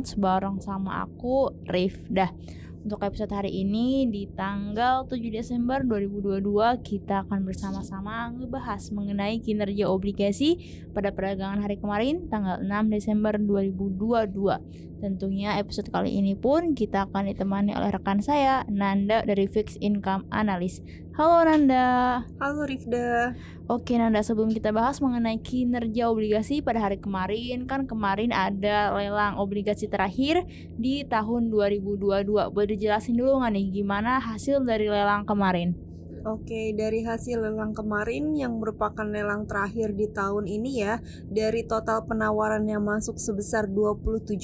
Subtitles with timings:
[0.00, 2.08] Notes bareng sama aku Rif.
[2.08, 2.32] Dah.
[2.80, 6.40] Untuk episode hari ini di tanggal 7 Desember 2022
[6.80, 10.56] kita akan bersama-sama ngebahas mengenai kinerja obligasi
[10.96, 14.89] pada perdagangan hari kemarin tanggal 6 Desember 2022.
[15.00, 20.28] Tentunya episode kali ini pun kita akan ditemani oleh rekan saya Nanda dari Fixed Income
[20.28, 20.84] Analyst.
[21.16, 22.20] Halo Nanda.
[22.36, 23.32] Halo Rifda.
[23.64, 29.40] Oke Nanda, sebelum kita bahas mengenai kinerja obligasi pada hari kemarin, kan kemarin ada lelang
[29.40, 30.44] obligasi terakhir
[30.76, 32.52] di tahun 2022.
[32.52, 35.89] Boleh dijelasin dulu nggak nih gimana hasil dari lelang kemarin?
[36.20, 41.00] Oke, dari hasil lelang kemarin yang merupakan lelang terakhir di tahun ini ya,
[41.32, 44.36] dari total penawaran yang masuk sebesar 27,6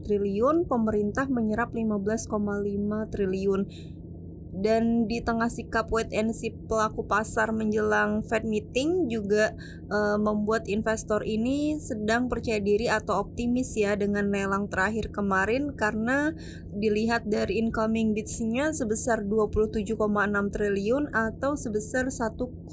[0.00, 3.68] triliun, pemerintah menyerap 15,5 triliun
[4.54, 9.50] dan di tengah sikap wait and see pelaku pasar menjelang Fed meeting juga
[9.90, 16.30] uh, membuat investor ini sedang percaya diri atau optimis ya dengan lelang terakhir kemarin karena
[16.70, 19.98] dilihat dari incoming bids-nya sebesar 27,6
[20.54, 22.70] triliun atau sebesar 1,84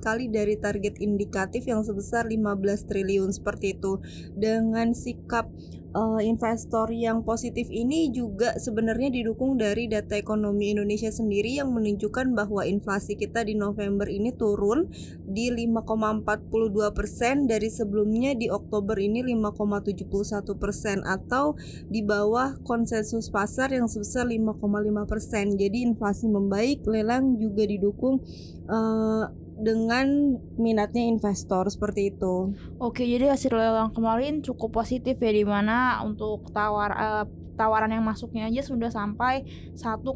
[0.00, 4.00] kali dari target indikatif yang sebesar 15 triliun seperti itu.
[4.36, 5.48] Dengan sikap
[5.94, 12.34] uh, investor yang positif ini juga sebenarnya didukung dari data ekonomi Indonesia sendiri yang menunjukkan
[12.34, 14.90] bahwa inflasi kita di November ini turun
[15.26, 21.54] di 5,42 persen dari sebelumnya di Oktober ini 5,71 persen atau
[21.86, 24.60] di bawah konsensus pasar yang sebesar 5,5
[25.06, 25.54] persen.
[25.58, 28.22] Jadi inflasi membaik, lelang juga didukung
[28.70, 29.26] uh,
[29.60, 32.56] dengan minatnya investor seperti itu.
[32.80, 37.26] Oke, jadi hasil lelang kemarin cukup positif ya di mana untuk tawar uh,
[37.60, 39.44] tawaran yang masuknya aja sudah sampai
[39.76, 40.08] 1,84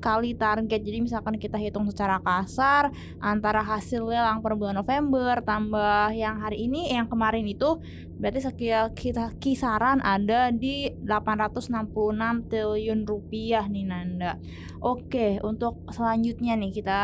[0.00, 0.80] kali target.
[0.80, 2.88] Jadi misalkan kita hitung secara kasar
[3.20, 7.76] antara hasil lelang per bulan November tambah yang hari ini yang kemarin itu
[8.16, 14.40] berarti sekitar kita kisaran ada di 866 triliun rupiah nih Nanda.
[14.80, 17.02] Oke, untuk selanjutnya nih kita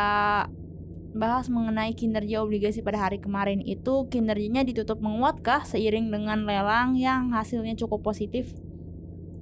[1.15, 7.31] bahas mengenai kinerja obligasi pada hari kemarin itu kinerjanya ditutup menguatkah seiring dengan lelang yang
[7.31, 8.51] hasilnya cukup positif?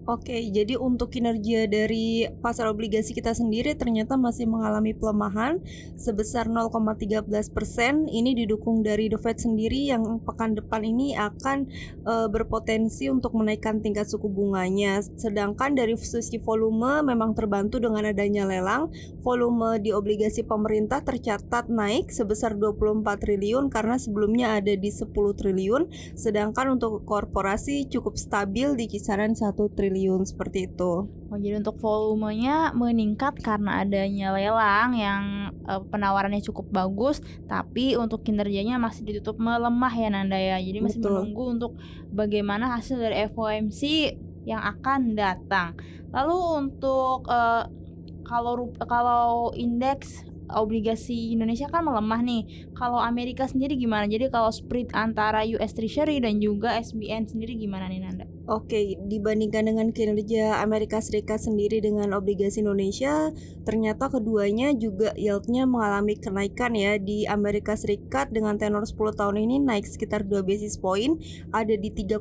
[0.04, 5.64] Oke, jadi untuk kinerja dari pasar obligasi kita sendiri ternyata masih mengalami pelemahan
[5.96, 7.24] sebesar 0,13
[7.56, 8.12] persen.
[8.12, 11.72] Ini didukung dari The Fed sendiri yang pekan depan ini akan
[12.04, 15.00] e, berpotensi untuk menaikkan tingkat suku bunganya.
[15.16, 18.92] Sedangkan dari sisi volume memang terbantu dengan adanya lelang.
[19.24, 25.88] Volume di obligasi pemerintah tercatat naik sebesar 24 triliun karena sebelumnya ada di 10 triliun.
[26.20, 31.06] Sedangkan untuk korporasi cukup stabil di kisaran 1 triliun triliun seperti itu.
[31.06, 35.24] Oh, jadi untuk volumenya meningkat karena adanya lelang yang
[35.70, 40.58] uh, penawarannya cukup bagus, tapi untuk kinerjanya masih ditutup melemah ya Nanda ya.
[40.58, 41.14] Jadi masih Betul.
[41.14, 41.72] menunggu untuk
[42.10, 43.82] bagaimana hasil dari FOMC
[44.50, 45.78] yang akan datang.
[46.10, 47.70] Lalu untuk uh,
[48.26, 52.74] kalau kalau indeks obligasi Indonesia kan melemah nih.
[52.78, 54.06] Kalau Amerika sendiri gimana?
[54.06, 58.33] Jadi kalau spread antara US Treasury dan juga SBN sendiri gimana nih Nanda?
[58.44, 63.32] Oke, dibandingkan dengan kinerja Amerika Serikat sendiri dengan obligasi Indonesia,
[63.64, 67.00] ternyata keduanya juga yieldnya mengalami kenaikan ya.
[67.00, 71.24] Di Amerika Serikat dengan tenor 10 tahun ini naik sekitar 2 basis point,
[71.56, 72.20] ada di 3,54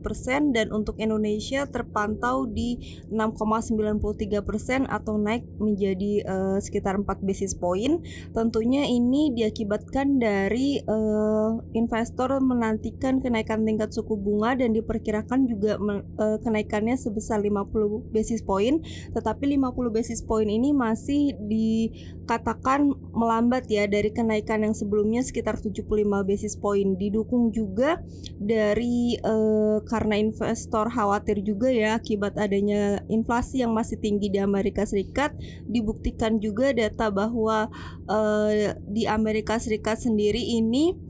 [0.00, 2.80] persen dan untuk Indonesia terpantau di
[3.12, 8.00] 6,93 persen atau naik menjadi uh, sekitar 4 basis point.
[8.32, 15.72] Tentunya ini diakibatkan dari uh, investor menantikan kenaikan tingkat suku bunga dan diperkirakan diperkirakan juga
[15.78, 18.82] uh, kenaikannya sebesar 50 basis point,
[19.14, 25.82] tetapi 50 basis point ini masih dikatakan melambat ya dari kenaikan yang sebelumnya sekitar 75
[26.22, 26.94] basis point.
[26.98, 27.98] Didukung juga
[28.38, 34.86] dari uh, karena investor khawatir juga ya akibat adanya inflasi yang masih tinggi di Amerika
[34.86, 35.34] Serikat,
[35.66, 37.66] dibuktikan juga data bahwa
[38.06, 38.50] uh,
[38.86, 41.07] di Amerika Serikat sendiri ini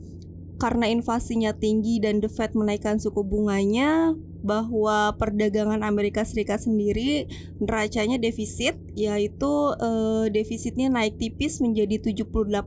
[0.59, 7.27] karena inflasinya tinggi dan The Fed menaikkan suku bunganya bahwa perdagangan Amerika Serikat sendiri
[7.59, 12.65] neracanya defisit yaitu eh, defisitnya naik tipis menjadi 78,2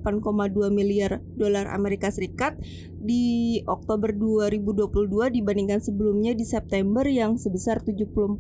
[0.73, 2.57] miliar dolar Amerika Serikat
[3.03, 8.39] di Oktober 2022 dibandingkan sebelumnya di September yang sebesar 74,1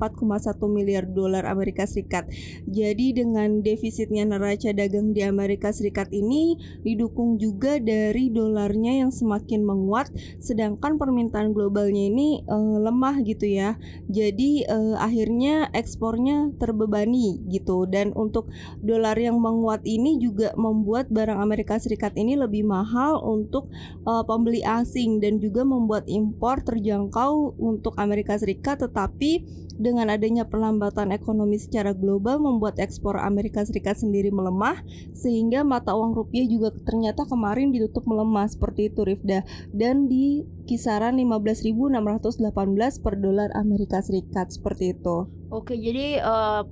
[0.70, 2.30] miliar dolar Amerika Serikat.
[2.70, 6.54] Jadi dengan defisitnya neraca dagang di Amerika Serikat ini
[6.86, 13.78] didukung juga dari dolarnya yang semakin menguat sedangkan permintaan globalnya ini uh, lemah gitu ya.
[14.10, 17.88] Jadi uh, akhirnya ekspornya terbebani gitu.
[17.88, 18.50] Dan untuk
[18.82, 23.70] dolar yang menguat ini juga membuat barang Amerika Serikat ini lebih mahal untuk
[24.04, 28.82] uh, pembeli asing dan juga membuat impor terjangkau untuk Amerika Serikat.
[28.82, 29.44] Tetapi
[29.78, 34.78] dengan adanya perlambatan ekonomi secara global membuat ekspor Amerika Serikat sendiri melemah
[35.16, 39.42] sehingga mata uang rupiah juga ternyata kemarin ditutup melemah seperti itu Rifda.
[39.72, 45.26] Dan di kisaran 15.618 per dolar Amerika Serikat seperti itu.
[45.52, 46.62] Oke, jadi uh,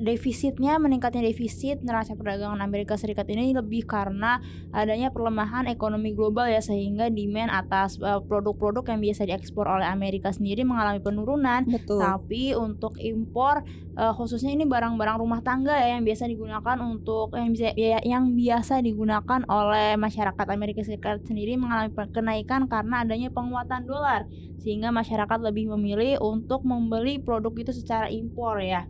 [0.00, 4.40] defisitnya meningkatnya defisit neraca perdagangan Amerika Serikat ini lebih karena
[4.72, 9.86] adanya perlemahan ekonomi global ya sehingga demand atas produk eh, produk-produk yang biasa diekspor oleh
[9.86, 11.68] Amerika sendiri mengalami penurunan.
[11.68, 12.00] Betul.
[12.00, 13.62] Tapi untuk impor
[14.00, 18.32] uh, khususnya ini barang-barang rumah tangga ya yang biasa digunakan untuk yang bisa ya, yang
[18.32, 24.24] biasa digunakan oleh masyarakat Amerika Serikat sendiri mengalami kenaikan karena adanya penguatan dolar
[24.56, 28.88] sehingga masyarakat lebih memilih untuk membeli produk itu secara impor ya.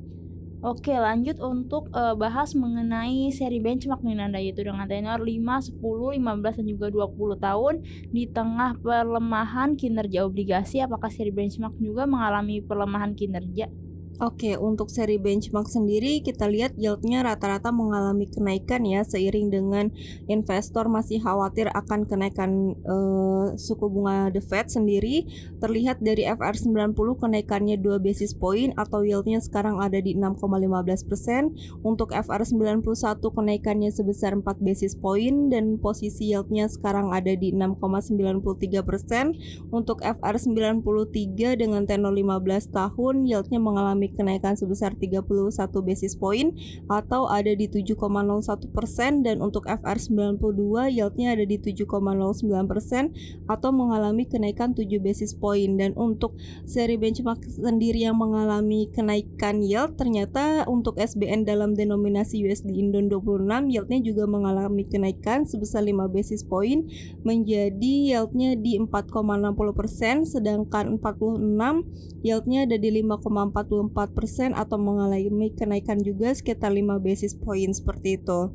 [0.61, 5.81] Oke, lanjut untuk uh, bahas mengenai seri benchmark nih Nanda yaitu dengan tenor 5, 10,
[5.81, 6.21] 15
[6.61, 7.75] dan juga 20 tahun
[8.12, 13.73] di tengah pelemahan kinerja obligasi apakah seri benchmark juga mengalami pelemahan kinerja?
[14.20, 19.88] Oke, untuk seri benchmark sendiri kita lihat yieldnya rata-rata mengalami kenaikan ya seiring dengan
[20.28, 25.25] investor masih khawatir akan kenaikan uh, suku bunga The Fed sendiri.
[25.64, 31.81] Terlihat dari FR90 kenaikannya 2 basis point atau yieldnya sekarang ada di 6,15%.
[31.81, 38.84] Untuk FR91 kenaikannya sebesar 4 basis point dan posisi yieldnya sekarang ada di 6,93%.
[39.72, 45.23] Untuk FR93 dengan tenor 15 tahun yieldnya mengalami kenaikan sebesar 31
[45.83, 46.55] basis point
[46.91, 47.97] atau ada di 7,01
[48.71, 51.91] persen dan untuk FR92 yieldnya ada di 7,09
[52.71, 53.15] persen
[53.47, 55.73] atau mengalami kenaikan 7 basis point.
[55.81, 56.37] Dan untuk
[56.67, 63.73] seri benchmark sendiri yang mengalami kenaikan yield ternyata untuk SBN dalam denominasi USD Indon 26
[63.73, 66.87] yieldnya juga mengalami kenaikan sebesar 5 basis point
[67.23, 76.00] menjadi yieldnya di 4,60 persen sedangkan 46 yieldnya ada di 5,44 4% atau mengalami kenaikan
[76.00, 78.49] juga sekitar 5 basis point seperti itu.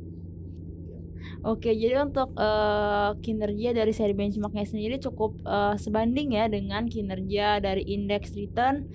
[1.46, 7.62] Oke, jadi untuk uh, kinerja dari seri benchmarknya sendiri cukup uh, sebanding ya dengan kinerja
[7.62, 8.90] dari indeks return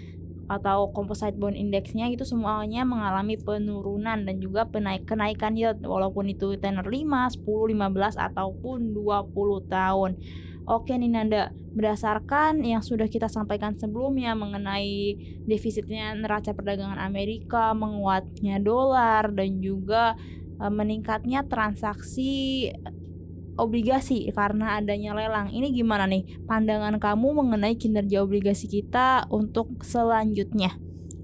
[0.51, 6.59] atau composite bond indexnya itu semuanya mengalami penurunan dan juga penaik kenaikan yield walaupun itu
[6.59, 10.12] tenor 5, 10, 15 ataupun 20 tahun.
[10.71, 18.56] Oke nih Nanda, berdasarkan yang sudah kita sampaikan sebelumnya mengenai defisitnya neraca perdagangan Amerika, menguatnya
[18.63, 20.15] dolar dan juga
[20.56, 22.71] e, meningkatnya transaksi
[23.59, 25.51] obligasi karena adanya lelang.
[25.51, 30.71] Ini gimana nih pandangan kamu mengenai kinerja obligasi kita untuk selanjutnya?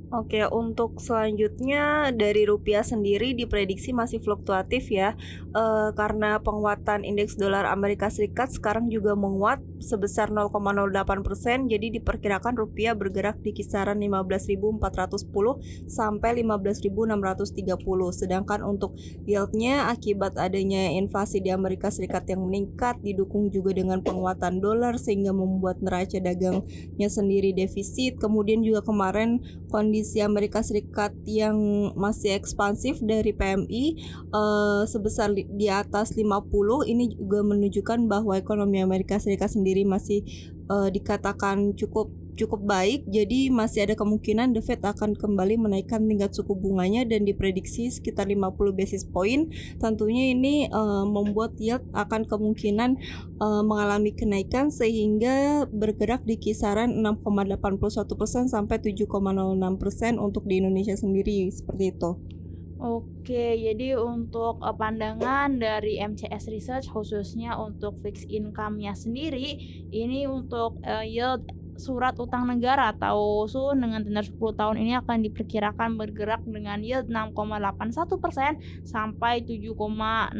[0.07, 5.19] Oke, untuk selanjutnya dari rupiah sendiri diprediksi masih fluktuatif ya,
[5.51, 5.63] e,
[5.99, 12.97] karena penguatan indeks dolar Amerika Serikat sekarang juga menguat sebesar 0,08 persen, jadi diperkirakan rupiah
[12.97, 17.67] bergerak di kisaran 15.410 sampai 15.630.
[18.13, 24.59] Sedangkan untuk yieldnya akibat adanya invasi di Amerika Serikat yang meningkat, didukung juga dengan penguatan
[24.59, 28.17] dolar sehingga membuat neraca dagangnya sendiri defisit.
[28.17, 31.57] Kemudian juga kemarin kondisi Amerika Serikat yang
[31.93, 33.83] masih ekspansif dari PMI
[34.31, 40.23] eh, sebesar di atas 50 ini juga menunjukkan bahwa ekonomi Amerika Serikat sendiri masih
[40.69, 46.37] uh, dikatakan cukup cukup baik, jadi masih ada kemungkinan The Fed akan kembali menaikkan tingkat
[46.37, 49.49] suku bunganya dan diprediksi sekitar 50 basis point.
[49.81, 53.01] Tentunya ini uh, membuat yield akan kemungkinan
[53.41, 61.97] uh, mengalami kenaikan sehingga bergerak di kisaran 6,81% sampai 7,06% untuk di Indonesia sendiri seperti
[61.97, 62.37] itu.
[62.77, 69.57] Oke, jadi untuk uh, pandangan dari MCS Research khususnya untuk fixed income-nya sendiri,
[69.89, 75.25] ini untuk uh, yield surat utang negara atau SUN dengan tenor 10 tahun ini akan
[75.29, 80.33] diperkirakan bergerak dengan yield 6,81% sampai 7,06%.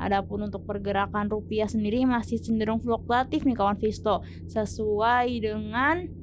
[0.00, 6.19] Adapun untuk pergerakan rupiah sendiri masih cenderung fluktuatif nih kawan Visto sesuai dengan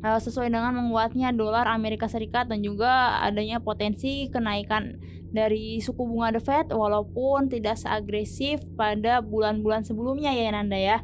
[0.00, 4.96] sesuai dengan menguatnya dolar Amerika Serikat dan juga adanya potensi kenaikan
[5.30, 10.98] dari suku bunga The Fed walaupun tidak seagresif pada bulan-bulan sebelumnya ya Nanda ya.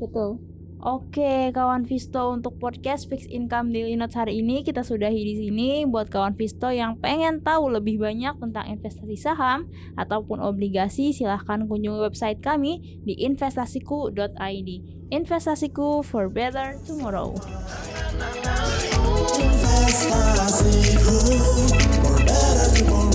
[0.00, 0.49] Betul.
[0.80, 5.84] Oke, kawan Visto untuk podcast Fix Income Daily Notes hari ini kita sudahi di sini.
[5.84, 9.68] Buat kawan Visto yang pengen tahu lebih banyak tentang investasi saham
[10.00, 14.70] ataupun obligasi, silahkan kunjungi website kami di investasiku.id.
[15.12, 17.36] Investasiku for better tomorrow.
[22.16, 23.09] Investasiku